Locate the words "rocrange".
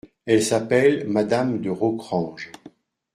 1.69-2.51